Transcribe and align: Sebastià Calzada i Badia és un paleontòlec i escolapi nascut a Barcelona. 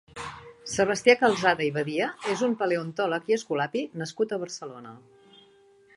Sebastià 0.75 1.13
Calzada 1.19 1.65
i 1.67 1.67
Badia 1.75 2.09
és 2.35 2.43
un 2.49 2.57
paleontòlec 2.63 3.31
i 3.33 3.37
escolapi 3.39 3.85
nascut 4.03 4.35
a 4.35 4.41
Barcelona. 4.47 4.99